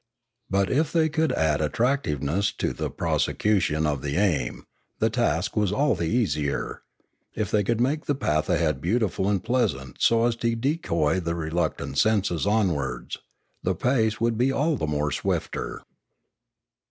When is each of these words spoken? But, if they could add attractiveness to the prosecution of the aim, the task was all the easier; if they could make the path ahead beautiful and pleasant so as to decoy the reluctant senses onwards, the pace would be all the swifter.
But, 0.49 0.71
if 0.71 0.91
they 0.91 1.09
could 1.09 1.31
add 1.33 1.61
attractiveness 1.61 2.51
to 2.53 2.73
the 2.73 2.89
prosecution 2.89 3.85
of 3.85 4.01
the 4.01 4.17
aim, 4.17 4.65
the 4.97 5.11
task 5.11 5.55
was 5.55 5.71
all 5.71 5.93
the 5.93 6.07
easier; 6.07 6.81
if 7.35 7.51
they 7.51 7.63
could 7.63 7.79
make 7.79 8.05
the 8.07 8.15
path 8.15 8.49
ahead 8.49 8.81
beautiful 8.81 9.29
and 9.29 9.43
pleasant 9.43 9.97
so 10.01 10.25
as 10.25 10.35
to 10.37 10.55
decoy 10.55 11.19
the 11.19 11.35
reluctant 11.35 11.99
senses 11.99 12.47
onwards, 12.47 13.17
the 13.61 13.75
pace 13.75 14.19
would 14.19 14.39
be 14.39 14.51
all 14.51 14.75
the 14.75 15.11
swifter. 15.11 15.83